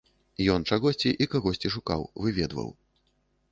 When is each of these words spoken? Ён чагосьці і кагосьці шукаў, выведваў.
Ён 0.53 0.63
чагосьці 0.69 1.11
і 1.25 1.27
кагосьці 1.35 1.71
шукаў, 1.77 2.01
выведваў. 2.25 2.69